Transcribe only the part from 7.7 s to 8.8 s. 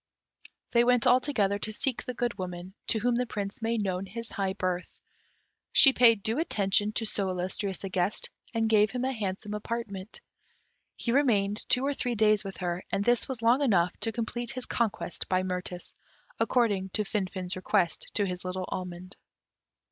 a guest, and